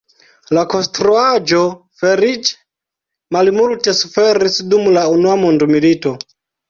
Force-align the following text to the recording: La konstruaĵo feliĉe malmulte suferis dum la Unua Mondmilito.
La 0.57 0.61
konstruaĵo 0.69 1.59
feliĉe 2.03 2.55
malmulte 3.37 3.93
suferis 3.99 4.57
dum 4.73 4.93
la 4.97 5.05
Unua 5.19 5.37
Mondmilito. 5.45 6.15